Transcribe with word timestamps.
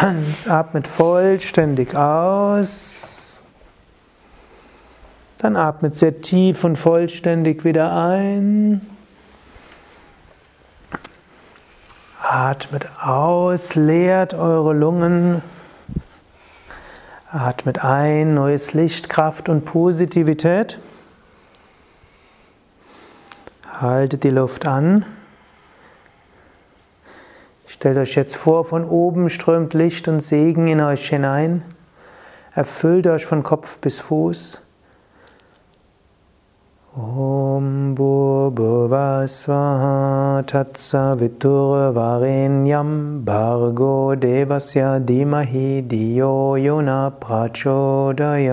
Hans 0.00 0.46
atmet 0.46 0.86
vollständig 0.86 1.96
aus. 1.96 3.42
Dann 5.38 5.56
atmet 5.56 5.96
sehr 5.96 6.22
tief 6.22 6.62
und 6.62 6.76
vollständig 6.76 7.64
wieder 7.64 7.92
ein. 8.00 8.80
Atmet 12.22 12.86
aus, 13.02 13.74
leert 13.74 14.34
eure 14.34 14.72
Lungen. 14.72 15.42
Atmet 17.32 17.84
ein, 17.84 18.34
neues 18.34 18.74
Licht, 18.74 19.08
Kraft 19.08 19.48
und 19.48 19.64
Positivität. 19.64 20.78
Haltet 23.80 24.22
die 24.22 24.30
Luft 24.30 24.64
an. 24.64 25.04
Stellt 27.78 27.96
euch 27.96 28.16
jetzt 28.16 28.34
vor, 28.34 28.64
von 28.64 28.84
oben 28.84 29.28
strömt 29.28 29.72
Licht 29.72 30.08
und 30.08 30.18
Segen 30.18 30.66
in 30.66 30.80
euch 30.80 31.10
hinein. 31.10 31.62
Erfüllt 32.52 33.06
euch 33.06 33.24
von 33.24 33.44
Kopf 33.44 33.78
bis 33.78 34.00
Fuß. 34.00 34.60
Om 36.96 37.94
Bhurvasvaha 37.94 39.22
Tatsa 40.42 41.20
Vitur 41.20 41.94
Varenyam 41.94 43.24
Bhargo 43.24 44.16
Devasya 44.16 44.98
Dimahi 44.98 45.82
Diyo 45.82 46.56
Yona 46.56 47.10
Prachodayat 47.10 48.48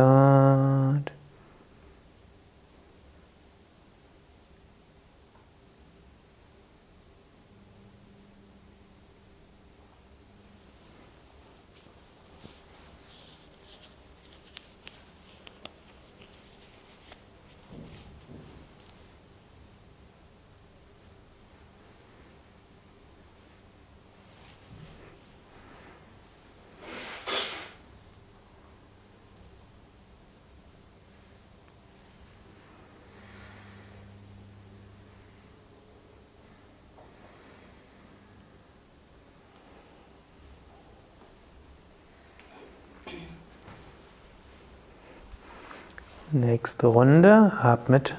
Nächste 46.36 46.88
Runde. 46.88 47.54
Atmet 47.62 48.18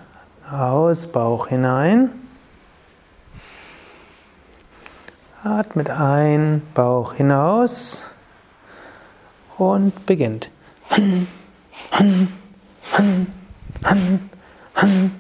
aus, 0.51 1.09
Bauch 1.09 1.49
hinein. 1.49 2.11
Atmet 5.45 5.91
ein, 5.91 6.63
Bauch 6.73 7.13
hinaus 7.13 8.07
und 9.59 10.07
beginnt. 10.07 10.49
Han, 10.89 11.27
han, 11.91 12.29
han, 12.91 13.27
han, 13.85 14.31
han, 14.73 15.11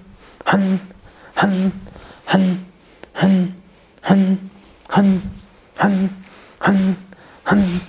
han, 0.46 0.80
han, 1.34 1.72
han, 2.24 2.62
han, 3.14 3.54
han, 4.00 4.00
han, 4.00 4.40
han, 4.88 5.20
han, 5.76 6.16
han, 6.60 6.96
han, 7.44 7.80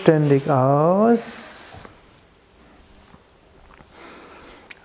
vollständig 0.00 0.50
aus. 0.50 1.90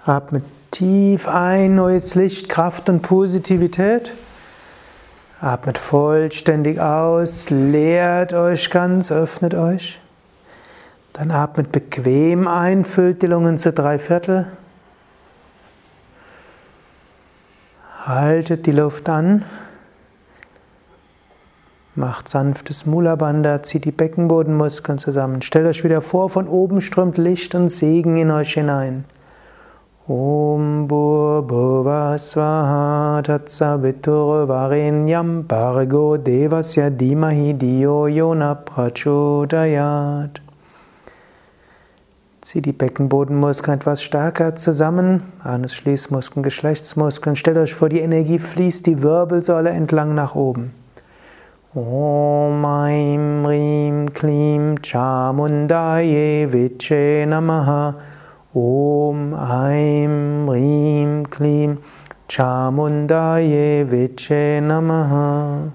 Atmet 0.06 0.44
tief 0.72 1.28
ein, 1.28 1.76
neues 1.76 2.16
Licht, 2.16 2.50
Kraft 2.50 2.90
und 2.90 3.02
Positivität. 3.02 4.14
Atmet 5.40 5.78
vollständig 5.78 6.82
aus, 6.82 7.50
leert 7.50 8.34
euch 8.34 8.70
ganz, 8.70 9.12
öffnet 9.12 9.54
euch. 9.54 10.02
Dann 11.14 11.32
atmet 11.32 11.72
bequem 11.72 12.48
ein, 12.48 12.84
füllt 12.84 13.22
die 13.22 13.28
Lungen 13.28 13.58
zu 13.58 13.72
drei 13.72 13.98
Viertel. 13.98 14.52
Haltet 18.06 18.66
die 18.66 18.72
Luft 18.72 19.08
an. 19.08 19.46
Macht 21.98 22.28
sanftes 22.28 22.86
Mula 22.86 23.16
Bandha, 23.16 23.64
zieht 23.64 23.86
die 23.86 23.94
Beckenbodenmuskeln 23.94 24.98
zusammen. 24.98 25.42
Stellt 25.42 25.66
euch 25.66 25.86
wieder 25.86 26.02
vor, 26.02 26.30
von 26.30 26.46
oben 26.46 26.82
strömt 26.82 27.18
Licht 27.18 27.56
und 27.56 27.70
Segen 27.70 28.18
in 28.18 28.32
euch 28.32 28.56
hinein. 28.56 29.06
Om 30.06 30.90
Bhurva 30.90 32.18
Swaha 32.18 33.22
Tatsavitur 33.22 34.46
Varenyam 34.50 35.48
Bargo 35.48 36.18
Devasya 36.18 36.90
Dimahi 36.90 37.54
Dio 37.54 38.08
Yona 38.08 38.56
Prachodayat. 38.56 40.42
Zieh 42.42 42.62
die 42.62 42.74
Beckenbodenmuskeln 42.74 43.80
etwas 43.80 44.04
stärker 44.04 44.54
zusammen. 44.56 45.24
Anus, 45.42 45.74
Schließmuskeln, 45.74 46.44
Geschlechtsmuskeln. 46.44 47.38
Stellt 47.38 47.58
euch 47.58 47.74
vor, 47.74 47.88
die 47.88 48.02
Energie 48.02 48.38
fließt 48.38 48.86
die 48.86 49.02
Wirbelsäule 49.02 49.70
entlang 49.70 50.14
nach 50.14 50.36
oben. 50.36 50.74
Om 51.78 52.64
Aim 52.64 53.46
Rim 53.46 54.08
Klim 54.08 54.78
Chamundaye 54.78 56.48
Viche 56.50 57.28
Namaha 57.28 58.02
Om 58.56 59.34
Aim 59.34 60.50
Rim 60.50 61.26
Klim 61.26 61.84
Chamundaye 62.30 63.86
Viche 63.86 64.62
Namaha 64.62 65.74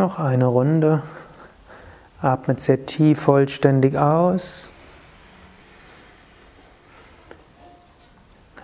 Noch 0.00 0.18
eine 0.18 0.46
Runde. 0.46 1.02
Atmet 2.22 2.62
sehr 2.62 2.86
tief 2.86 3.20
vollständig 3.20 3.98
aus. 3.98 4.72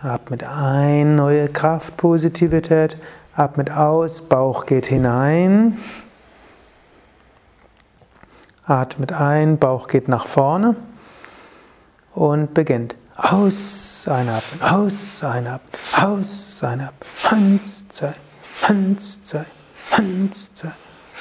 Atmet 0.00 0.44
ein, 0.44 1.14
neue 1.14 1.50
Kraft, 1.50 1.98
Positivität. 1.98 2.96
Atmet 3.34 3.70
aus, 3.70 4.22
Bauch 4.22 4.64
geht 4.64 4.86
hinein. 4.86 5.76
Atmet 8.64 9.12
ein, 9.12 9.58
Bauch 9.58 9.88
geht 9.88 10.08
nach 10.08 10.26
vorne. 10.26 10.74
Und 12.14 12.54
beginnt. 12.54 12.96
Aus, 13.14 14.08
einatmen, 14.08 14.62
aus, 14.62 15.22
einatmen, 15.22 15.80
aus, 16.02 16.64
einatmen. 16.64 17.10
Hans, 17.24 17.88
zwei, 17.90 18.14
Hans, 18.62 19.22
zwei, 19.22 19.44
Hans, 19.90 20.54
zwei. 20.54 20.72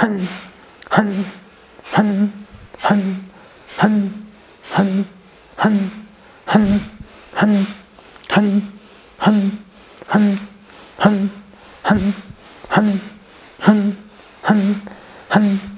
Han, 0.00 0.26
Han, 0.90 1.24
Han, 1.92 2.32
Han, 2.78 3.22
Han, 3.76 4.14
Han, 4.70 5.04
Han, 5.56 5.56
Han, 5.56 5.90
Han, 6.46 6.80
Han, 7.36 7.66
Han, 8.26 8.60
Han, 9.18 9.58
Han, 10.08 10.40
Han, 10.88 12.12
Han, 12.68 13.00
Han, 13.60 13.96
Han, 14.42 14.74
Han, 15.28 15.69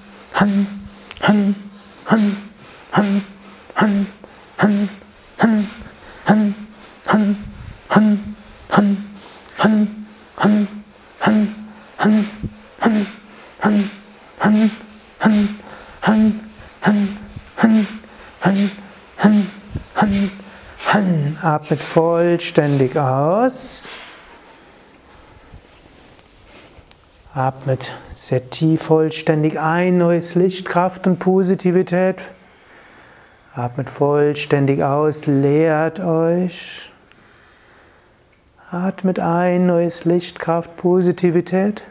Atmet 21.73 21.89
vollständig 21.89 22.99
aus. 22.99 23.89
Atmet 27.35 27.93
sehr 28.15 28.51
tief 28.51 28.83
vollständig 28.83 29.59
ein, 29.59 29.97
neues 29.97 30.35
Licht, 30.35 30.69
Kraft 30.69 31.07
und 31.07 31.19
Positivität. 31.19 32.31
Atmet 33.55 33.89
vollständig 33.89 34.85
aus, 34.85 35.25
leert 35.25 35.99
euch. 35.99 36.91
Atmet 38.71 39.19
ein, 39.19 39.65
neues 39.65 40.05
Licht, 40.05 40.41
Kraft, 40.41 40.77
Positivität. 40.77 41.85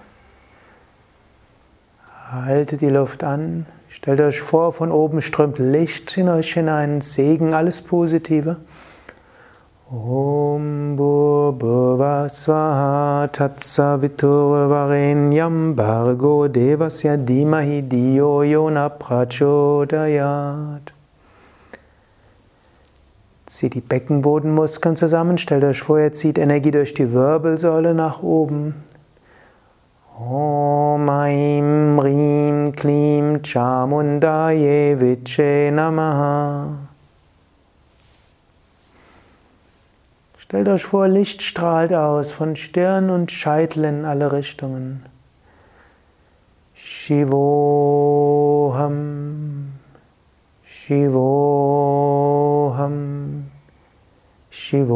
Haltet 2.30 2.82
die 2.82 2.90
Luft 2.90 3.24
an. 3.24 3.66
Stellt 3.90 4.22
euch 4.22 4.42
vor, 4.42 4.74
von 4.74 4.92
oben 4.92 5.24
strömt 5.24 5.58
Licht 5.58 6.16
in 6.18 6.30
euch 6.30 6.54
hinein, 6.54 7.02
Segen, 7.02 7.56
alles 7.56 7.82
Positive. 7.82 8.58
Om 9.94 10.96
Bhurva 10.96 12.30
Swaha 12.30 13.28
Tatsavitur 13.28 14.70
Varenyam 14.70 15.76
Bargo 15.76 16.48
Devasya 16.48 17.18
Dimahi 17.18 17.82
Dio 17.82 18.42
Yona 18.42 18.88
Prachodayat. 18.88 20.94
Zieht 23.46 23.74
die 23.74 23.82
Beckenbodenmuskeln 23.82 24.96
zusammen, 24.96 25.38
stellt 25.38 25.66
euch 25.66 25.82
vor, 25.82 26.00
ihr 26.00 26.14
zieht 26.14 26.38
Energie 26.38 26.72
durch 26.72 26.94
die 26.94 27.12
Wirbelsäule 27.12 27.94
nach 27.94 28.24
oben. 28.24 28.86
Om 30.18 31.10
Aim 31.10 32.00
Rim 32.00 32.72
Klim 32.72 33.44
Chamundaye 33.44 34.98
Viche 34.98 35.70
Namaha. 35.74 36.91
Stellt 40.52 40.68
euch 40.68 40.84
vor, 40.84 41.08
Licht 41.08 41.42
strahlt 41.44 41.94
aus 41.94 42.34
von 42.34 42.58
Stirn 42.58 43.10
und 43.10 43.32
Scheitel 43.32 43.86
in 43.86 44.04
alle 44.04 44.34
Richtungen. 44.34 45.06
Shivoham, 46.74 47.30
Shivoham, 50.66 51.86
Shivoham. 54.50 54.92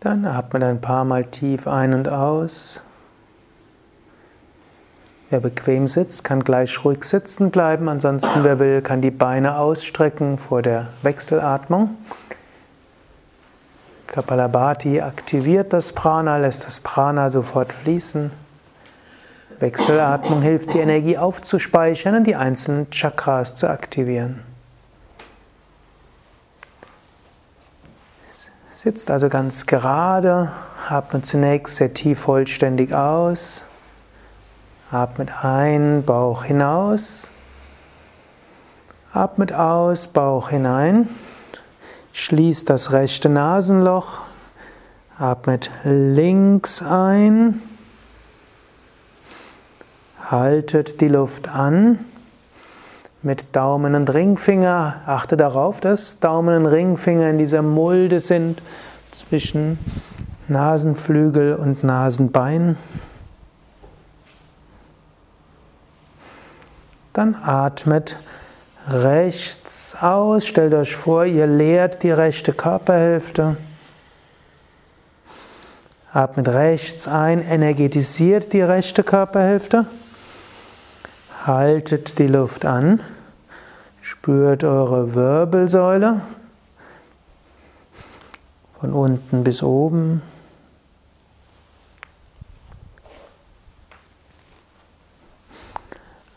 Dann 0.00 0.24
atmet 0.24 0.62
ein 0.62 0.80
paar 0.80 1.04
Mal 1.04 1.24
tief 1.24 1.66
ein 1.66 1.94
und 1.94 2.08
aus. 2.08 2.82
Wer 5.28 5.40
bequem 5.40 5.88
sitzt, 5.88 6.22
kann 6.22 6.44
gleich 6.44 6.84
ruhig 6.84 7.02
sitzen 7.02 7.50
bleiben. 7.50 7.88
Ansonsten, 7.88 8.44
wer 8.44 8.58
will, 8.58 8.80
kann 8.80 9.00
die 9.00 9.10
Beine 9.10 9.58
ausstrecken 9.58 10.38
vor 10.38 10.62
der 10.62 10.88
Wechselatmung. 11.02 11.96
Kapalabhati 14.06 15.00
aktiviert 15.00 15.72
das 15.72 15.92
Prana, 15.92 16.36
lässt 16.36 16.64
das 16.64 16.78
Prana 16.80 17.28
sofort 17.28 17.72
fließen. 17.72 18.30
Wechselatmung 19.58 20.42
hilft, 20.42 20.74
die 20.74 20.78
Energie 20.78 21.18
aufzuspeichern 21.18 22.14
und 22.16 22.26
die 22.26 22.36
einzelnen 22.36 22.90
Chakras 22.90 23.54
zu 23.54 23.68
aktivieren. 23.68 24.42
Sitzt 28.86 29.10
also 29.10 29.28
ganz 29.28 29.66
gerade, 29.66 30.52
atmet 30.88 31.26
zunächst 31.26 31.74
sehr 31.74 31.92
tief 31.92 32.20
vollständig 32.20 32.94
aus. 32.94 33.66
Atmet 34.92 35.44
ein, 35.44 36.04
Bauch 36.04 36.44
hinaus. 36.44 37.32
Atmet 39.12 39.52
aus, 39.52 40.06
Bauch 40.06 40.50
hinein. 40.50 41.08
Schließt 42.12 42.70
das 42.70 42.92
rechte 42.92 43.28
Nasenloch. 43.28 44.20
Atmet 45.18 45.72
links 45.82 46.80
ein. 46.80 47.60
Haltet 50.30 51.00
die 51.00 51.08
Luft 51.08 51.48
an. 51.48 51.98
Mit 53.26 53.56
Daumen 53.56 53.96
und 53.96 54.14
Ringfinger. 54.14 55.00
Achte 55.04 55.36
darauf, 55.36 55.80
dass 55.80 56.20
Daumen 56.20 56.54
und 56.54 56.66
Ringfinger 56.66 57.28
in 57.28 57.38
dieser 57.38 57.60
Mulde 57.60 58.20
sind 58.20 58.62
zwischen 59.10 59.80
Nasenflügel 60.46 61.56
und 61.56 61.82
Nasenbein. 61.82 62.76
Dann 67.14 67.34
atmet 67.34 68.20
rechts 68.88 69.96
aus. 70.00 70.46
Stellt 70.46 70.74
euch 70.74 70.94
vor, 70.94 71.24
ihr 71.24 71.48
leert 71.48 72.04
die 72.04 72.12
rechte 72.12 72.52
Körperhälfte. 72.52 73.56
Atmet 76.12 76.46
rechts 76.46 77.08
ein, 77.08 77.42
energetisiert 77.42 78.52
die 78.52 78.62
rechte 78.62 79.02
Körperhälfte. 79.02 79.86
Haltet 81.44 82.20
die 82.20 82.28
Luft 82.28 82.64
an. 82.64 83.00
Spürt 84.08 84.62
eure 84.62 85.16
Wirbelsäule 85.16 86.20
von 88.78 88.92
unten 88.92 89.42
bis 89.42 89.64
oben. 89.64 90.22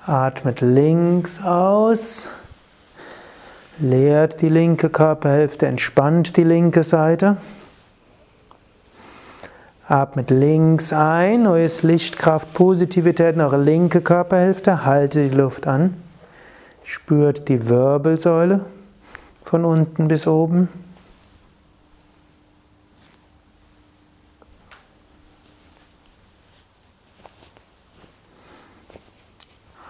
Atmet 0.03 0.61
links 0.61 1.43
aus. 1.43 2.31
Leert 3.77 4.41
die 4.41 4.49
linke 4.49 4.89
Körperhälfte, 4.89 5.67
entspannt 5.67 6.37
die 6.37 6.45
linke 6.45 6.81
Seite. 6.81 7.37
Atmet 9.87 10.31
links 10.31 10.91
ein, 10.91 11.43
neues 11.43 11.83
Licht, 11.83 12.17
Kraft, 12.17 12.51
Positivität 12.55 13.35
in 13.35 13.41
eure 13.41 13.61
linke 13.61 14.01
Körperhälfte. 14.01 14.85
Haltet 14.85 15.31
die 15.31 15.35
Luft 15.35 15.67
an. 15.67 16.08
Spürt 16.91 17.47
die 17.49 17.69
Wirbelsäule 17.69 18.65
von 19.43 19.63
unten 19.63 20.07
bis 20.07 20.25
oben. 20.25 20.69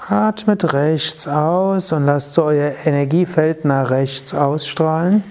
Atmet 0.10 0.74
rechts 0.74 1.26
aus 1.26 1.94
und 1.94 2.06
lasst 2.06 2.34
so 2.34 2.44
euer 2.44 2.74
Energiefeld 2.84 3.64
nach 3.64 3.92
rechts 3.92 4.34
ausstrahlen. 4.34 5.24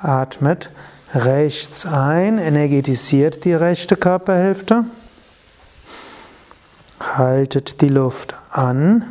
Atmet 0.00 0.70
rechts 1.12 1.84
ein, 1.84 2.38
energetisiert 2.38 3.44
die 3.44 3.52
rechte 3.52 3.96
Körperhälfte. 3.96 4.86
Haltet 7.18 7.82
die 7.82 7.88
Luft 7.88 8.34
an, 8.50 9.04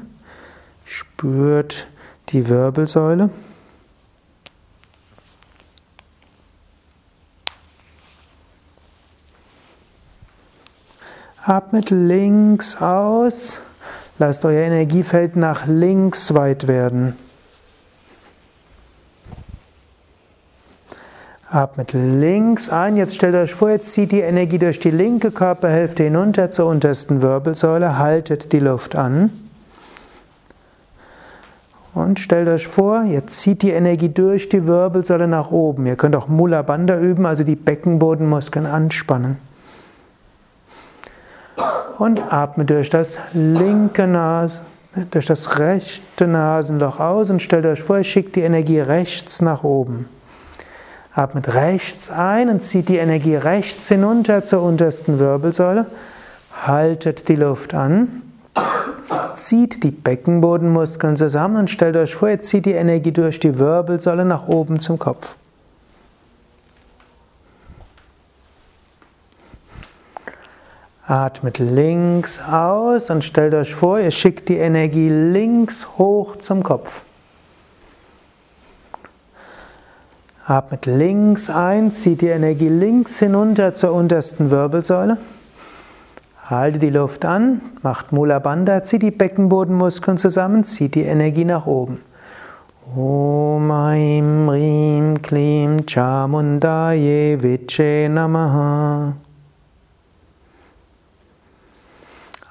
spürt 0.86 1.86
die 2.30 2.50
Wirbelsäule. 2.50 3.30
Atmet 11.44 11.92
links 11.92 12.82
aus. 12.82 13.62
Lasst 14.18 14.46
euer 14.46 14.64
Energiefeld 14.64 15.36
nach 15.36 15.68
links 15.68 16.34
weit 16.34 16.68
werden. 16.68 17.16
Atmet 21.52 21.94
links 21.94 22.70
ein. 22.70 22.98
Jetzt 22.98 23.16
stellt 23.16 23.36
euch 23.36 23.54
vor, 23.54 23.70
jetzt 23.70 23.92
zieht 23.94 24.12
die 24.12 24.22
Energie 24.22 24.58
durch 24.58 24.80
die 24.80 24.92
linke 24.92 25.32
Körperhälfte 25.32 26.04
hinunter 26.04 26.50
zur 26.50 26.68
untersten 26.68 27.22
Wirbelsäule. 27.22 27.98
Haltet 27.98 28.52
die 28.54 28.60
Luft 28.60 28.96
an. 28.96 29.32
Und 31.94 32.20
stellt 32.20 32.48
euch 32.48 32.68
vor, 32.68 33.04
jetzt 33.04 33.42
zieht 33.42 33.64
die 33.64 33.72
Energie 33.72 34.10
durch 34.10 34.48
die 34.48 34.66
Wirbelsäule 34.66 35.28
nach 35.28 35.52
oben. 35.52 35.86
Ihr 35.86 35.98
könnt 35.98 36.16
auch 36.16 36.30
Mula 36.30 36.62
Bandha 36.62 36.98
üben, 36.98 37.26
also 37.26 37.44
die 37.44 37.58
Beckenbodenmuskeln 37.58 38.66
anspannen 38.66 39.38
und 42.02 42.34
atme 42.34 42.66
durch 42.66 42.90
das 42.90 43.20
linke 43.32 44.08
Nasen, 44.08 44.66
durch 45.12 45.28
das 45.28 45.60
rechte 45.60 46.28
Nasenloch 46.28 47.00
aus 47.00 47.30
und 47.30 47.44
stellt 47.44 47.66
euch 47.68 47.84
vor, 47.84 47.98
ihr 47.98 48.04
schickt 48.04 48.36
die 48.36 48.42
Energie 48.42 48.80
rechts 48.80 49.40
nach 49.40 49.64
oben. 49.64 50.10
Atmet 51.14 51.54
rechts 51.56 52.10
ein 52.10 52.50
und 52.50 52.64
zieht 52.64 52.88
die 52.88 52.98
Energie 52.98 53.36
rechts 53.36 53.88
hinunter 53.90 54.44
zur 54.44 54.62
untersten 54.64 55.20
Wirbelsäule. 55.20 55.88
Haltet 56.66 57.28
die 57.28 57.36
Luft 57.36 57.74
an. 57.74 58.22
Zieht 59.34 59.84
die 59.84 59.92
Beckenbodenmuskeln 59.92 61.16
zusammen 61.16 61.58
und 61.58 61.70
stellt 61.70 61.98
euch 61.98 62.16
vor, 62.16 62.30
ihr 62.30 62.42
zieht 62.42 62.66
die 62.66 62.74
Energie 62.74 63.12
durch 63.12 63.40
die 63.40 63.58
Wirbelsäule 63.58 64.26
nach 64.26 64.48
oben 64.48 64.80
zum 64.80 65.00
Kopf. 65.00 65.36
Atmet 71.08 71.60
links 71.60 72.40
aus 72.40 73.10
und 73.10 73.26
stellt 73.26 73.54
euch 73.54 73.76
vor, 73.76 74.00
ihr 74.00 74.12
schickt 74.12 74.48
die 74.48 74.58
Energie 74.58 75.10
links 75.10 75.88
hoch 75.98 76.38
zum 76.38 76.64
Kopf. 76.64 77.04
Atmet 80.46 80.88
links 80.88 81.50
ein, 81.50 81.92
zieht 81.92 82.22
die 82.22 82.28
Energie 82.28 82.70
links 82.70 83.20
hinunter 83.20 83.76
zur 83.76 83.94
untersten 83.94 84.50
Wirbelsäule. 84.50 85.18
Haltet 86.46 86.82
die 86.82 86.90
Luft 86.90 87.26
an, 87.26 87.62
macht 87.84 88.12
Mula 88.12 88.40
Bandha, 88.40 88.84
zieht 88.84 89.04
die 89.04 89.12
Beckenbodenmuskeln 89.12 90.18
zusammen, 90.18 90.64
zieht 90.64 90.96
die 90.96 91.04
Energie 91.04 91.46
nach 91.46 91.68
oben. 91.68 92.00
Om 92.96 93.72
Aim 93.72 94.50
Rim 94.50 95.22
Klim 95.22 95.86
Chamundaye 95.86 97.38
Viche 97.42 98.10
Namaha 98.10 99.14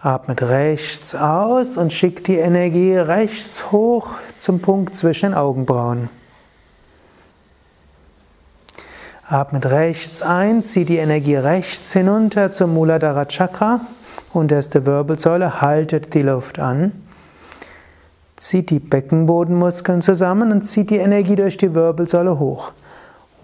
Atmet 0.03 0.41
rechts 0.41 1.15
aus 1.15 1.77
und 1.77 1.93
schickt 1.93 2.29
die 2.29 2.39
Energie 2.39 2.95
rechts 2.95 3.71
hoch 3.71 4.13
zum 4.39 4.61
Punkt 4.61 4.97
zwischen 4.97 5.33
den 5.33 5.35
Augenbrauen. 5.35 6.09
Atmet 9.33 9.67
rechts 9.67 10.23
ein, 10.23 10.65
zieht 10.65 10.89
die 10.89 10.97
Energie 10.97 11.37
rechts 11.37 11.93
hinunter 11.93 12.51
zum 12.51 12.75
Muladhara 12.75 13.27
Chakra, 13.27 13.81
unterste 14.33 14.87
Wirbelsäule, 14.87 15.61
haltet 15.61 16.15
die 16.15 16.23
Luft 16.23 16.59
an. 16.59 16.91
Zieht 18.35 18.71
die 18.71 18.81
Beckenbodenmuskeln 18.81 20.03
zusammen 20.03 20.51
und 20.51 20.63
zieht 20.63 20.91
die 20.91 20.97
Energie 20.97 21.37
durch 21.37 21.57
die 21.57 21.73
Wirbelsäule 21.73 22.41
hoch. 22.41 22.73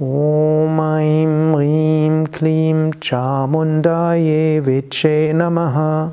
Om 0.01 0.81
Aim 0.81 1.55
Rim 1.55 2.33
Klim 2.33 2.91
Chamundaye 3.01 4.67
Viche 4.67 5.33
Namaha 5.33 6.11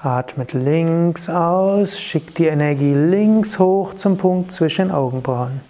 Atmet 0.00 0.52
links 0.52 1.28
aus, 1.28 1.98
schickt 1.98 2.38
die 2.38 2.46
Energie 2.46 2.94
links 2.94 3.58
hoch 3.58 3.94
zum 3.94 4.16
Punkt 4.16 4.52
zwischen 4.52 4.88
den 4.88 4.90
Augenbrauen. 4.92 5.60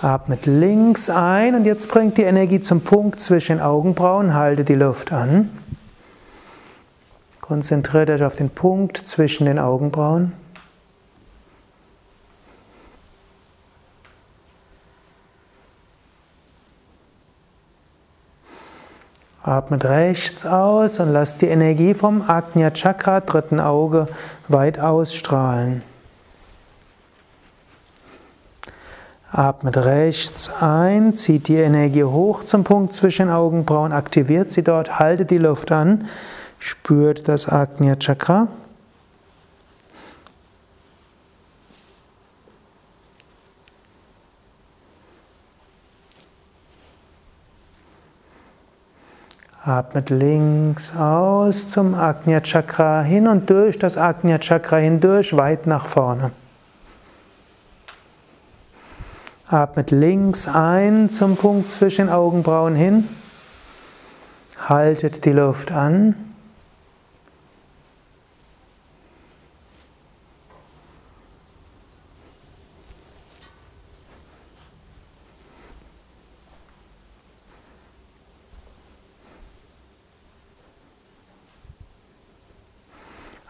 Atmet 0.00 0.46
links 0.46 1.10
ein 1.10 1.56
und 1.56 1.64
jetzt 1.64 1.88
bringt 1.88 2.16
die 2.16 2.22
Energie 2.22 2.60
zum 2.60 2.82
Punkt 2.82 3.20
zwischen 3.20 3.56
den 3.56 3.60
Augenbrauen, 3.60 4.34
halte 4.34 4.64
die 4.64 4.74
Luft 4.74 5.12
an. 5.12 5.50
Konzentriert 7.40 8.08
euch 8.08 8.22
auf 8.22 8.36
den 8.36 8.50
Punkt 8.50 8.96
zwischen 8.96 9.46
den 9.46 9.58
Augenbrauen. 9.58 10.32
Atmet 19.42 19.86
rechts 19.86 20.44
aus 20.44 21.00
und 21.00 21.12
lasst 21.12 21.40
die 21.40 21.46
Energie 21.46 21.94
vom 21.94 22.22
Ajna 22.28 22.70
Chakra, 22.72 23.20
dritten 23.20 23.58
Auge, 23.58 24.08
weit 24.48 24.78
ausstrahlen. 24.78 25.82
Atmet 29.32 29.78
rechts 29.78 30.50
ein, 30.60 31.14
zieht 31.14 31.48
die 31.48 31.56
Energie 31.56 32.04
hoch 32.04 32.44
zum 32.44 32.64
Punkt 32.64 32.92
zwischen 32.92 33.30
Augenbrauen, 33.30 33.92
aktiviert 33.92 34.50
sie 34.50 34.62
dort, 34.62 34.98
haltet 34.98 35.30
die 35.30 35.38
Luft 35.38 35.72
an, 35.72 36.06
spürt 36.58 37.26
das 37.28 37.48
Ajna 37.48 37.96
Chakra. 37.96 38.48
Atmet 49.70 50.10
links 50.10 50.92
aus 50.96 51.68
zum 51.68 51.94
Ajna 51.94 52.40
Chakra 52.40 53.02
hin 53.02 53.28
und 53.28 53.48
durch 53.48 53.78
das 53.78 53.96
Ajna 53.96 54.38
Chakra 54.38 54.78
hindurch 54.78 55.36
weit 55.36 55.68
nach 55.68 55.86
vorne. 55.86 56.32
Atmet 59.46 59.92
links 59.92 60.48
ein 60.48 61.08
zum 61.08 61.36
Punkt 61.36 61.70
zwischen 61.70 62.08
Augenbrauen 62.08 62.74
hin. 62.74 63.08
Haltet 64.58 65.24
die 65.24 65.30
Luft 65.30 65.70
an. 65.70 66.16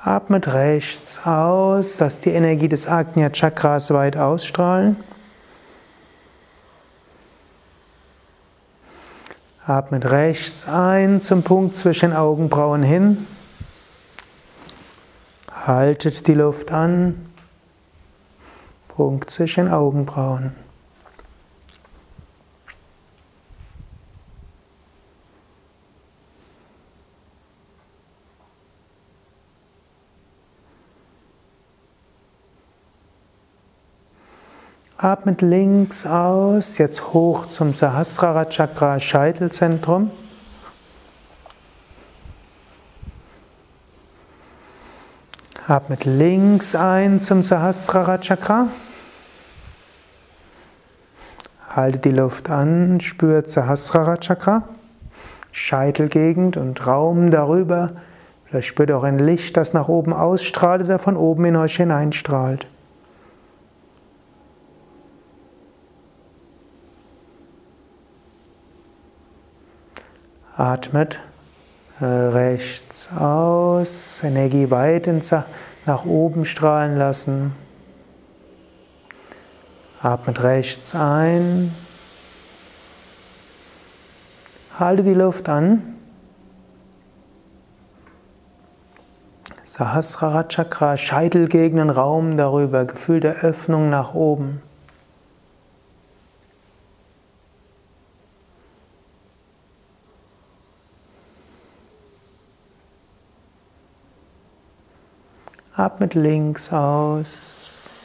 Atmet 0.03 0.55
rechts 0.55 1.27
aus, 1.27 1.99
dass 1.99 2.21
die 2.21 2.31
Energie 2.31 2.69
des 2.69 2.87
Ajna 2.87 3.31
Chakras 3.31 3.93
weit 3.93 4.17
ausstrahlen. 4.17 4.97
Atmet 9.67 10.11
rechts 10.11 10.67
ein 10.67 11.21
zum 11.21 11.43
Punkt 11.43 11.77
zwischen 11.77 12.15
Augenbrauen 12.15 12.83
hin. 12.83 13.27
Haltet 15.67 16.27
die 16.27 16.35
Luft 16.35 16.73
an. 16.73 17.27
Punkt 18.89 19.31
zwischen 19.31 19.69
Augenbrauen. 19.69 20.53
Atmet 35.03 35.41
links 35.41 36.05
aus, 36.05 36.77
jetzt 36.77 37.15
hoch 37.15 37.47
zum 37.47 37.73
Sahasrara 37.73 38.45
Chakra 38.45 39.01
Scheitelzentrum. 39.01 40.11
Atmet 45.67 46.05
links 46.05 46.75
ein 46.75 47.19
zum 47.19 47.41
Sahasrara 47.41 48.19
Chakra. 48.19 48.69
Haltet 51.71 52.05
die 52.05 52.11
Luft 52.11 52.51
an, 52.51 53.01
spürt 53.01 53.49
Sahasrara 53.49 54.19
Chakra, 54.19 54.65
Scheitelgegend 55.51 56.59
und 56.59 56.87
Raum 56.87 57.31
darüber. 57.31 57.93
Vielleicht 58.45 58.69
spürt 58.69 58.91
ihr 58.91 58.99
auch 58.99 59.05
ein 59.05 59.19
Licht, 59.19 59.57
das 59.57 59.73
nach 59.73 59.89
oben 59.89 60.13
ausstrahlt 60.13 60.83
oder 60.83 60.99
von 60.99 61.17
oben 61.17 61.47
in 61.47 61.57
euch 61.57 61.77
hineinstrahlt. 61.77 62.69
Atmet 70.61 71.21
äh, 72.01 72.05
rechts 72.05 73.09
aus, 73.17 74.23
Energie 74.23 74.71
weit 74.71 75.09
nach 75.87 76.05
oben 76.05 76.45
strahlen 76.45 76.99
lassen. 76.99 77.55
Atmet 80.03 80.43
rechts 80.43 80.95
ein. 80.95 81.75
Halte 84.79 85.03
die 85.03 85.15
Luft 85.15 85.49
an. 85.49 85.97
Sahasrara 89.65 90.45
Chakra, 90.45 90.99
Scheitelgegenden, 90.99 91.89
Raum 91.89 92.37
darüber, 92.37 92.85
Gefühl 92.85 93.21
der 93.21 93.37
Öffnung 93.37 93.89
nach 93.89 94.13
oben. 94.13 94.61
Atmet 105.81 106.13
links 106.13 106.71
aus. 106.75 108.01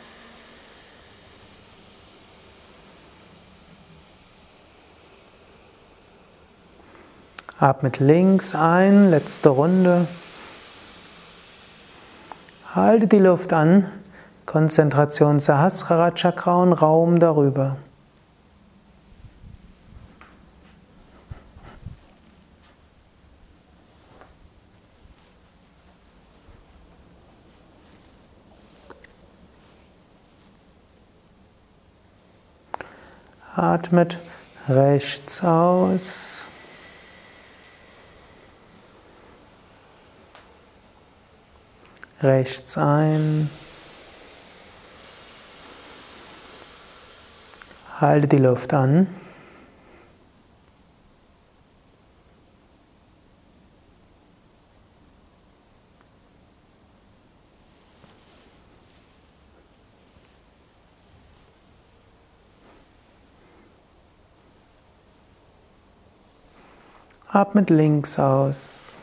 Atmet 7.59 7.99
links 7.99 8.55
ein, 8.55 9.09
letzte 9.09 9.49
Runde. 9.49 10.07
Halte 12.73 13.07
die 13.07 13.19
Luft 13.19 13.51
an, 13.51 13.91
Konzentration 14.45 15.39
Sahasrara 15.39 16.11
Chakra 16.11 16.55
und 16.63 16.71
Raum 16.71 17.19
darüber. 17.19 17.75
Atmet 33.75 34.19
rechts 34.69 35.43
aus. 35.43 36.47
Rechts 42.21 42.77
ein. 42.77 43.49
Halte 47.99 48.29
die 48.29 48.37
Luft 48.37 48.73
an. 48.73 49.07
Atmet 67.35 67.69
links 67.69 68.17
aus. 68.17 68.97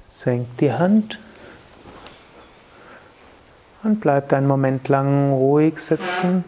Senkt 0.00 0.60
die 0.60 0.72
Hand 0.72 1.18
und 3.82 3.98
bleibt 3.98 4.32
einen 4.32 4.46
Moment 4.46 4.88
lang 4.88 5.32
ruhig 5.32 5.80
sitzen. 5.80 6.44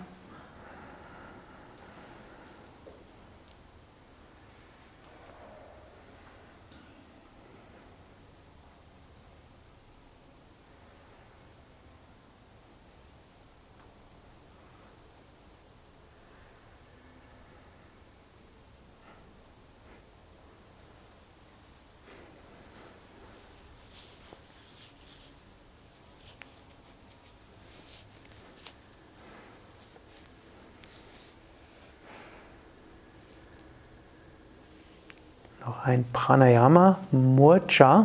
Ein 35.88 36.05
Pranayama, 36.12 36.98
Murcha. 37.12 38.05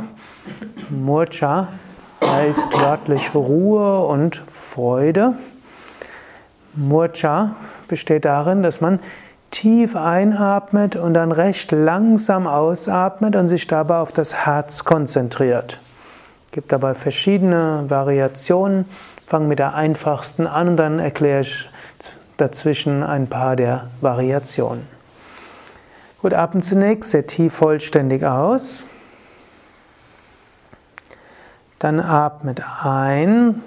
Murcha 0.90 1.68
heißt 2.26 2.80
wörtlich 2.80 3.36
Ruhe 3.36 4.06
und 4.06 4.42
Freude. 4.50 5.34
Murcha 6.76 7.56
besteht 7.90 8.24
darin, 8.24 8.62
dass 8.62 8.80
man 8.80 9.00
tief 9.52 9.98
einatmet 9.98 10.96
und 10.96 11.14
dann 11.14 11.34
recht 11.34 11.74
langsam 11.74 12.48
ausatmet 12.48 13.36
und 13.36 13.50
sich 13.50 13.68
dabei 13.68 13.98
auf 13.98 14.14
das 14.14 14.34
Herz 14.46 14.86
konzentriert. 14.86 15.82
Es 16.46 16.52
gibt 16.54 16.72
dabei 16.72 16.94
verschiedene 16.94 17.84
Variationen. 17.90 18.86
Fangen 19.28 19.50
mit 19.50 19.60
der 19.60 19.76
einfachsten 19.76 20.48
an 20.48 20.70
und 20.70 20.78
dann 20.78 21.00
erkläre 21.00 21.42
ich 21.42 21.70
dazwischen 22.38 23.04
ein 23.04 23.28
paar 23.28 23.58
der 23.58 23.88
Variationen. 24.00 24.93
Gut, 26.24 26.34
atmen 26.34 26.64
zunächst 26.64 27.12
sehr 27.12 27.28
tief 27.28 27.54
vollständig 27.54 28.26
aus. 28.26 28.88
Dann 31.80 32.00
atmet 32.00 32.62
ein, 32.82 33.62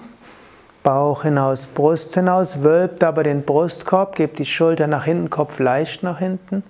Bauch 0.82 1.24
hinaus, 1.24 1.66
Brust 1.66 2.14
hinaus, 2.14 2.62
wölbt 2.62 3.04
aber 3.04 3.24
den 3.24 3.42
Brustkorb, 3.42 4.16
gebt 4.16 4.38
die 4.38 4.46
Schulter 4.46 4.86
nach 4.86 5.04
hinten, 5.04 5.28
Kopf 5.28 5.58
leicht 5.58 6.02
nach 6.02 6.18
hinten. 6.18 6.64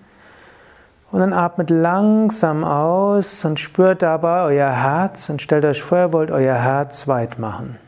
Und 1.13 1.21
dann 1.21 1.33
atmet 1.33 1.71
langsam 1.71 2.65
aus 2.65 3.45
und 3.45 3.61
spürt 3.61 4.03
dabei 4.03 4.43
euer 4.43 4.71
Herz 4.71 5.29
und 5.29 5.41
stellt 5.41 5.65
euch 5.65 5.85
vor, 5.85 5.99
ihr 5.99 6.13
wollt 6.13 6.33
euer 6.33 6.57
Herz 6.57 7.07
weit 7.07 7.39
machen. 7.39 7.79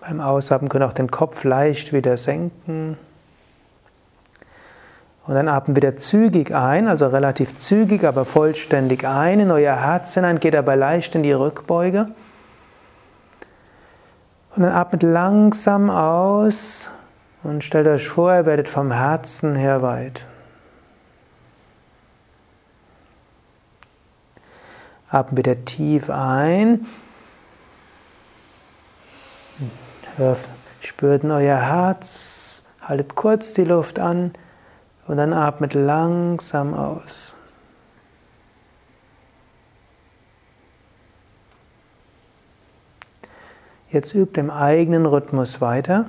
Beim 0.00 0.20
Ausatmen 0.20 0.68
könnt 0.68 0.84
ihr 0.84 0.86
auch 0.86 0.92
den 0.92 1.10
Kopf 1.10 1.42
leicht 1.42 1.92
wieder 1.92 2.16
senken. 2.16 2.98
Und 5.28 5.34
dann 5.34 5.46
atmen 5.46 5.76
wieder 5.76 5.98
zügig 5.98 6.54
ein, 6.54 6.88
also 6.88 7.06
relativ 7.06 7.58
zügig, 7.58 8.04
aber 8.04 8.24
vollständig 8.24 9.06
ein 9.06 9.40
in 9.40 9.50
euer 9.50 9.76
Herz 9.76 10.14
hinein, 10.14 10.40
geht 10.40 10.56
aber 10.56 10.74
leicht 10.74 11.14
in 11.14 11.22
die 11.22 11.32
Rückbeuge. 11.32 12.06
Und 14.56 14.62
dann 14.62 14.72
atmet 14.72 15.02
langsam 15.02 15.90
aus 15.90 16.90
und 17.42 17.62
stellt 17.62 17.86
euch 17.88 18.08
vor, 18.08 18.32
ihr 18.32 18.46
werdet 18.46 18.70
vom 18.70 18.90
Herzen 18.90 19.54
her 19.54 19.82
weit. 19.82 20.24
Atmet 25.10 25.36
wieder 25.36 25.62
tief 25.66 26.08
ein. 26.08 26.86
Spürt 30.80 31.22
in 31.22 31.30
euer 31.30 31.58
Herz, 31.58 32.64
haltet 32.80 33.14
kurz 33.14 33.52
die 33.52 33.64
Luft 33.64 33.98
an 33.98 34.32
und 35.08 35.16
dann 35.16 35.32
atmet 35.32 35.74
langsam 35.74 36.74
aus. 36.74 37.34
Jetzt 43.90 44.14
übt 44.14 44.38
im 44.38 44.50
eigenen 44.50 45.06
Rhythmus 45.06 45.62
weiter. 45.62 46.06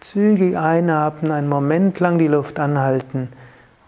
Zügig 0.00 0.58
einatmen, 0.58 1.30
einen 1.30 1.48
Moment 1.48 2.00
lang 2.00 2.18
die 2.18 2.26
Luft 2.26 2.58
anhalten 2.58 3.28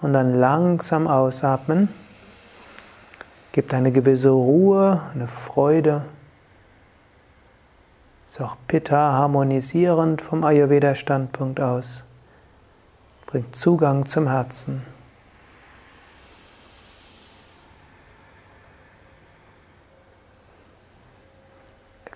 und 0.00 0.12
dann 0.12 0.38
langsam 0.38 1.09
ausatmen. 1.09 1.88
Gibt 3.50 3.74
eine 3.74 3.90
gewisse 3.90 4.30
Ruhe, 4.30 5.00
eine 5.12 5.26
Freude. 5.26 6.04
Ist 8.28 8.40
auch 8.40 8.56
Pitta 8.68 9.12
harmonisierend 9.12 10.22
vom 10.22 10.44
Ayurveda-Standpunkt 10.44 11.59
aus. 11.61 12.04
Bringt 13.30 13.54
Zugang 13.54 14.06
zum 14.06 14.28
Herzen. 14.28 14.82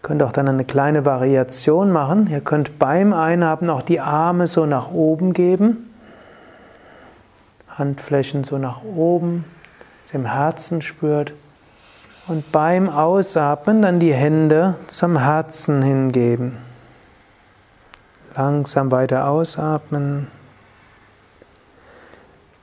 könnt 0.05 0.22
auch 0.22 0.33
dann 0.33 0.48
eine 0.48 0.64
kleine 0.64 1.07
Variation 1.07 1.90
machen. 1.90 2.29
Ihr 2.31 2.42
könnt 2.42 2.79
beim 2.79 3.12
Einatmen 3.12 3.70
auch 3.70 3.83
die 3.83 4.00
Arme 4.00 4.46
so 4.46 4.66
nach 4.66 4.92
oben 4.92 5.33
geben. 5.33 5.90
Handflächen 7.68 8.44
so 8.44 8.59
nach 8.59 8.85
oben, 8.85 9.46
ihr 10.07 10.14
im 10.20 10.27
Herzen 10.27 10.83
spürt. 10.83 11.33
Und 12.29 12.53
beim 12.53 12.90
Ausatmen 12.90 13.83
dann 13.83 13.98
die 13.98 14.12
Hände 14.12 14.77
zum 14.87 15.18
Herzen 15.18 15.83
hingeben. 15.83 16.59
Langsam 18.37 18.90
weiter 18.90 19.29
ausatmen. 19.29 20.29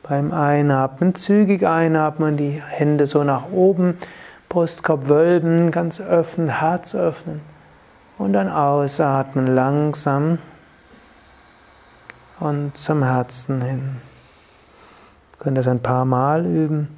Beim 0.03 0.31
Einatmen 0.31 1.15
zügig 1.15 1.67
einatmen, 1.67 2.37
die 2.37 2.61
Hände 2.67 3.05
so 3.05 3.23
nach 3.23 3.51
oben. 3.51 3.97
Brustkorb 4.49 5.07
wölben, 5.07 5.71
ganz 5.71 6.01
öffnen, 6.01 6.59
Herz 6.59 6.93
öffnen 6.93 7.39
und 8.17 8.33
dann 8.33 8.49
ausatmen 8.49 9.47
langsam 9.47 10.39
und 12.39 12.75
zum 12.75 13.03
Herzen 13.03 13.61
hin. 13.61 14.01
Ihr 15.33 15.43
könnt 15.43 15.57
das 15.57 15.67
ein 15.67 15.81
paar 15.81 16.05
Mal 16.05 16.45
üben. 16.45 16.89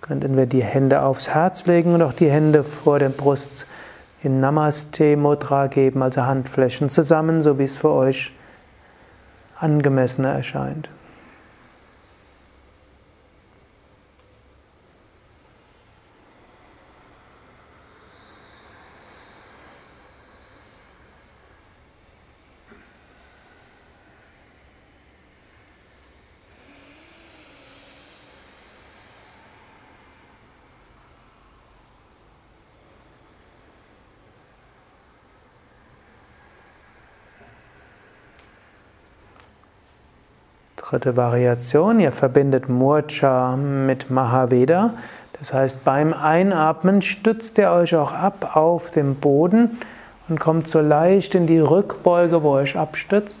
Ihr 0.00 0.08
könnt 0.08 0.24
entweder 0.24 0.46
die 0.46 0.64
Hände 0.64 1.02
aufs 1.02 1.28
Herz 1.28 1.66
legen 1.66 1.94
und 1.94 2.02
auch 2.02 2.14
die 2.14 2.30
Hände 2.30 2.64
vor 2.64 2.98
der 2.98 3.10
Brust 3.10 3.66
in 4.22 4.40
Namaste 4.40 5.16
Mudra 5.16 5.66
geben, 5.66 6.02
also 6.02 6.22
Handflächen 6.22 6.88
zusammen, 6.88 7.42
so 7.42 7.58
wie 7.58 7.64
es 7.64 7.76
für 7.76 7.90
euch 7.90 8.32
angemessener 9.60 10.32
erscheint. 10.32 10.88
Dritte 40.88 41.18
Variation, 41.18 42.00
ihr 42.00 42.12
verbindet 42.12 42.70
Murcha 42.70 43.56
mit 43.56 44.08
Mahaveda. 44.08 44.94
Das 45.38 45.52
heißt, 45.52 45.84
beim 45.84 46.14
Einatmen 46.14 47.02
stützt 47.02 47.58
ihr 47.58 47.70
euch 47.72 47.94
auch 47.94 48.12
ab 48.12 48.56
auf 48.56 48.90
dem 48.90 49.16
Boden 49.16 49.78
und 50.30 50.40
kommt 50.40 50.66
so 50.66 50.80
leicht 50.80 51.34
in 51.34 51.46
die 51.46 51.58
Rückbeuge, 51.58 52.42
wo 52.42 52.56
ihr 52.56 52.62
euch 52.62 52.78
abstützt. 52.78 53.38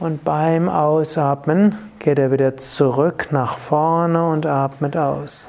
Und 0.00 0.24
beim 0.24 0.68
Ausatmen 0.68 1.78
geht 2.00 2.18
er 2.18 2.32
wieder 2.32 2.56
zurück 2.56 3.28
nach 3.30 3.56
vorne 3.56 4.30
und 4.30 4.46
atmet 4.46 4.96
aus. 4.96 5.48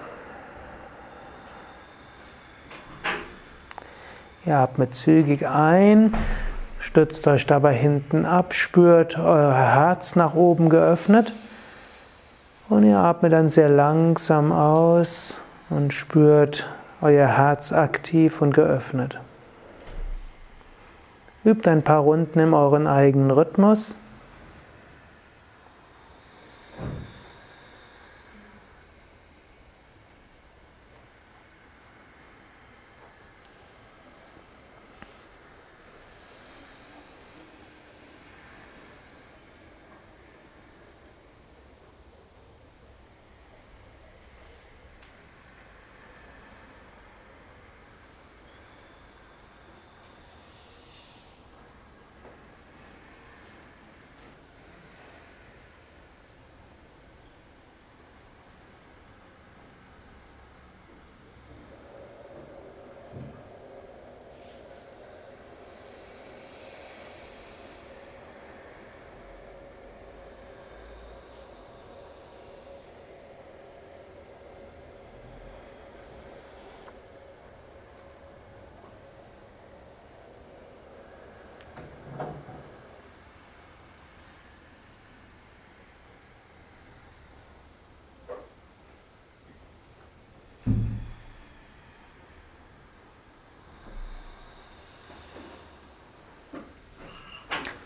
Ihr 4.46 4.58
atmet 4.58 4.94
zügig 4.94 5.48
ein 5.48 6.14
Stützt 6.92 7.26
euch 7.26 7.48
dabei 7.48 7.74
hinten 7.74 8.26
ab, 8.26 8.54
spürt 8.54 9.18
euer 9.18 9.54
Herz 9.54 10.18
nach 10.18 10.34
oben 10.34 10.68
geöffnet 10.68 11.32
und 12.68 12.84
ihr 12.84 12.98
atmet 12.98 13.32
dann 13.32 13.48
sehr 13.48 13.70
langsam 13.70 14.52
aus 14.52 15.40
und 15.70 15.94
spürt 15.94 16.68
euer 17.00 17.28
Herz 17.28 17.72
aktiv 17.72 18.42
und 18.42 18.54
geöffnet. 18.54 19.22
Übt 21.46 21.70
ein 21.70 21.82
paar 21.82 22.02
Runden 22.02 22.40
in 22.40 22.54
euren 22.54 22.88
eigenen 22.88 23.32
Rhythmus. 23.32 23.98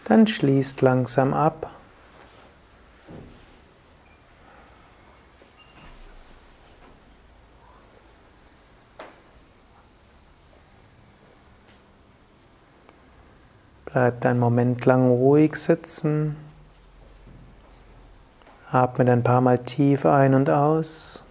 Dann 0.06 0.28
schließt 0.28 0.82
langsam 0.82 1.34
ab. 1.34 1.72
Bleibt 13.86 14.26
einen 14.26 14.40
Moment 14.40 14.86
lang 14.86 15.10
ruhig 15.10 15.56
sitzen. 15.56 16.36
Atmet 18.70 19.10
ein 19.10 19.24
paar 19.24 19.42
Mal 19.42 19.58
tief 19.58 20.06
ein 20.06 20.34
und 20.36 20.50
aus. 20.50 21.24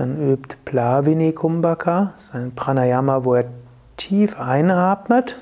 Dann 0.00 0.16
übt 0.16 0.56
Plavini 0.70 1.32
Kumbhaka, 1.32 2.14
sein 2.16 2.54
Pranayama, 2.54 3.24
wo 3.24 3.34
er 3.34 3.46
tief 3.96 4.38
einatmet. 4.38 5.36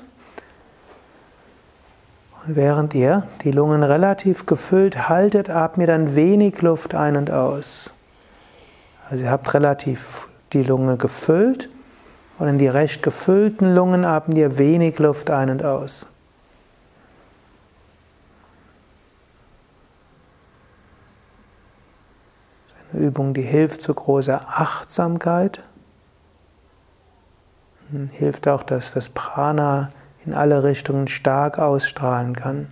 Und 2.47 2.57
während 2.57 2.95
ihr 2.95 3.25
die 3.45 3.51
Lungen 3.51 3.83
relativ 3.83 4.47
gefüllt 4.47 5.11
haltet, 5.11 5.51
atmet 5.51 5.91
dann 5.91 6.15
wenig 6.15 6.63
Luft 6.63 6.95
ein 6.95 7.15
und 7.15 7.31
aus. 7.31 7.93
Also 9.11 9.25
ihr 9.25 9.31
habt 9.31 9.53
relativ 9.53 10.29
die 10.55 10.63
Lunge 10.63 10.97
gefüllt 10.97 11.69
und 12.39 12.49
in 12.49 12.57
die 12.57 12.69
recht 12.69 13.03
gefüllten 13.03 13.75
Lungen 13.75 14.07
atmet 14.07 14.39
ihr 14.39 14.57
wenig 14.57 14.99
Luft 14.99 15.29
ein 15.29 15.51
und 15.51 15.63
aus. 15.63 16.07
Das 22.65 22.73
ist 22.73 22.78
Übung, 22.93 23.35
die 23.35 23.43
hilft 23.43 23.81
zu 23.81 23.93
großer 23.93 24.41
Achtsamkeit. 24.49 25.63
Hilft 28.11 28.49
auch, 28.49 28.63
dass 28.63 28.93
das 28.93 29.09
Prana 29.09 29.91
in 30.25 30.35
alle 30.35 30.63
Richtungen 30.63 31.09
stark 31.09 31.59
ausstrahlen 31.59 32.35
kann. 32.37 32.69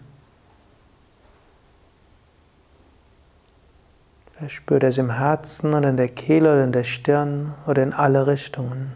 Vielleicht 4.32 4.54
spürt 4.54 4.82
er 4.82 4.90
es 4.90 4.98
im 4.98 5.10
Herzen 5.10 5.72
oder 5.72 5.88
in 5.88 5.96
der 5.96 6.08
Kehle 6.08 6.52
oder 6.52 6.64
in 6.64 6.72
der 6.72 6.84
Stirn 6.84 7.54
oder 7.66 7.82
in 7.82 7.94
alle 7.94 8.26
Richtungen. 8.26 8.92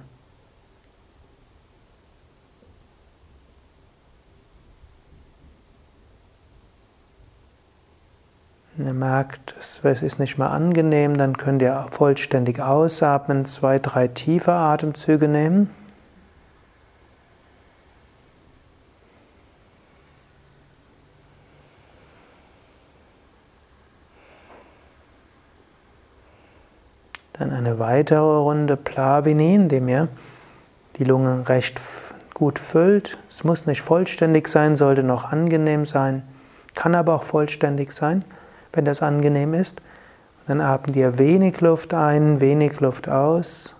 Wenn 8.81 8.87
ihr 8.87 8.95
merkt, 8.95 9.55
es 9.59 9.83
ist 9.85 10.19
nicht 10.19 10.39
mehr 10.39 10.51
angenehm, 10.51 11.19
dann 11.19 11.37
könnt 11.37 11.61
ihr 11.61 11.85
vollständig 11.91 12.63
ausatmen, 12.63 13.45
zwei, 13.45 13.79
drei 13.79 14.09
tiefe 14.09 14.53
Atemzüge 14.53 15.29
nehmen. 15.29 15.69
Dann 27.35 27.51
eine 27.53 27.79
weitere 27.79 28.39
Runde 28.39 28.79
Plavini, 28.79 29.57
indem 29.57 29.89
ihr 29.89 30.09
die 30.97 31.05
Lungen 31.05 31.43
recht 31.43 31.83
gut 32.33 32.59
füllt. 32.59 33.19
Es 33.29 33.45
muss 33.45 33.67
nicht 33.67 33.83
vollständig 33.83 34.49
sein, 34.49 34.75
sollte 34.75 35.03
noch 35.03 35.31
angenehm 35.31 35.85
sein, 35.85 36.23
kann 36.75 36.95
aber 36.95 37.17
auch 37.17 37.25
vollständig 37.25 37.93
sein, 37.93 38.25
wenn 38.73 38.85
das 38.85 39.03
angenehm 39.03 39.55
ist. 39.55 39.81
Dann 40.47 40.61
atmet 40.61 40.97
ihr 40.97 41.19
wenig 41.19 41.61
Luft 41.61 41.95
ein, 41.95 42.41
wenig 42.41 42.81
Luft 42.81 43.09
aus. 43.09 43.77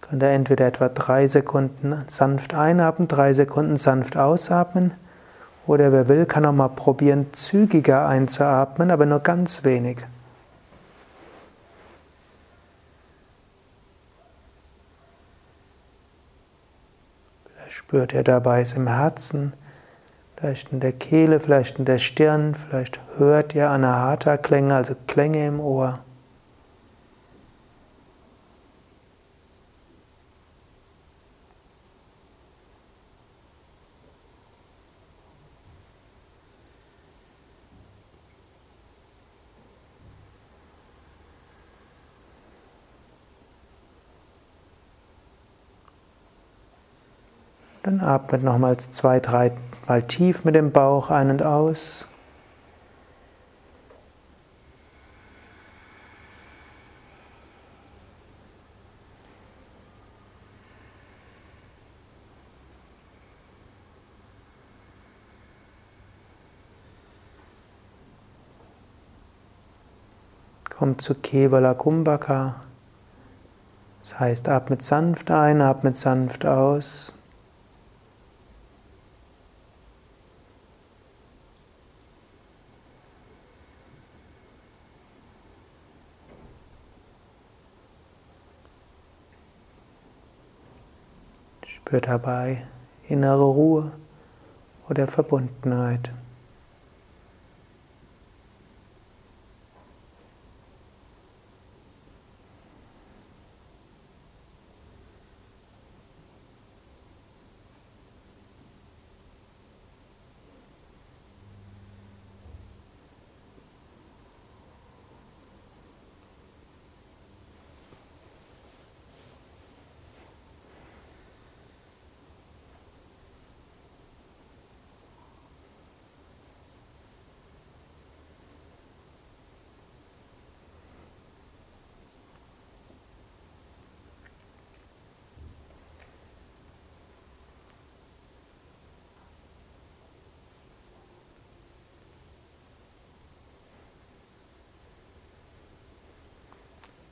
Könnt 0.00 0.22
ihr 0.22 0.30
entweder 0.30 0.66
etwa 0.66 0.88
drei 0.88 1.26
Sekunden 1.26 2.04
sanft 2.08 2.54
einatmen, 2.54 3.08
drei 3.08 3.32
Sekunden 3.32 3.76
sanft 3.76 4.16
ausatmen. 4.16 4.92
Oder 5.66 5.92
wer 5.92 6.08
will, 6.08 6.26
kann 6.26 6.44
auch 6.44 6.52
mal 6.52 6.68
probieren, 6.68 7.28
zügiger 7.32 8.06
einzuatmen, 8.06 8.90
aber 8.90 9.06
nur 9.06 9.20
ganz 9.20 9.64
wenig. 9.64 10.06
spürt 17.94 18.12
ihr 18.12 18.22
dabei 18.22 18.60
es 18.60 18.72
im 18.72 18.86
Herzen, 18.86 19.52
vielleicht 20.44 20.72
in 20.72 20.80
der 20.80 20.92
Kehle, 20.92 21.40
vielleicht 21.40 21.78
in 21.78 21.86
der 21.86 21.96
Stirn, 21.96 22.54
vielleicht 22.54 23.00
hört 23.16 23.54
ihr 23.54 23.70
Anahata-Klänge, 23.70 24.74
also 24.74 24.94
Klänge 25.06 25.46
im 25.46 25.58
Ohr. 25.58 26.00
Dann 47.84 48.00
atmet 48.00 48.42
nochmals 48.42 48.90
zwei, 48.92 49.20
drei 49.20 49.52
Mal 49.86 50.02
tief 50.02 50.46
mit 50.46 50.54
dem 50.54 50.72
Bauch 50.72 51.10
ein 51.10 51.30
und 51.30 51.42
aus. 51.42 52.08
Kommt 70.74 71.02
zu 71.02 71.14
Kevala 71.14 71.74
Kumbhaka. 71.74 72.62
Das 74.00 74.18
heißt, 74.18 74.48
atmet 74.48 74.80
sanft 74.82 75.30
ein, 75.30 75.60
atmet 75.60 75.98
sanft 75.98 76.46
aus. 76.46 77.14
Spür 91.94 92.00
dabei 92.00 92.66
innere 93.06 93.44
Ruhe 93.44 93.92
oder 94.88 95.06
Verbundenheit. 95.06 96.10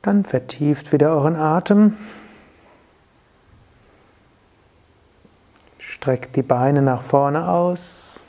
Dann 0.03 0.25
vertieft 0.25 0.93
wieder 0.93 1.11
euren 1.11 1.37
Atem. 1.37 1.97
Streckt 5.79 6.35
die 6.35 6.43
Beine 6.43 6.83
nach 6.83 7.03
vorne 7.03 7.49
aus. 7.49 8.21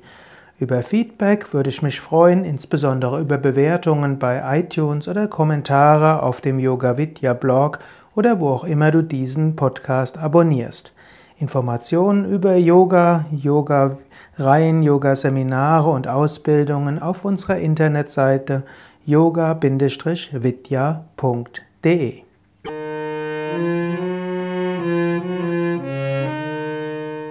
Über 0.58 0.82
Feedback 0.82 1.54
würde 1.54 1.70
ich 1.70 1.80
mich 1.80 2.02
freuen, 2.02 2.44
insbesondere 2.44 3.18
über 3.18 3.38
Bewertungen 3.38 4.18
bei 4.18 4.60
iTunes 4.60 5.08
oder 5.08 5.26
Kommentare 5.26 6.22
auf 6.22 6.42
dem 6.42 6.58
Yoga 6.58 6.98
Vidya 6.98 7.32
Blog 7.32 7.78
oder 8.14 8.40
wo 8.40 8.50
auch 8.50 8.64
immer 8.64 8.90
du 8.90 9.00
diesen 9.00 9.56
Podcast 9.56 10.18
abonnierst. 10.18 10.94
Informationen 11.38 12.30
über 12.30 12.56
Yoga, 12.56 13.24
Yoga-Reihen, 13.30 14.82
Yoga-Seminare 14.82 15.88
und 15.88 16.08
Ausbildungen 16.08 17.00
auf 17.00 17.24
unserer 17.24 17.56
Internetseite 17.56 18.64
yoga-vidya.de 19.06 21.67
ते 21.82 22.24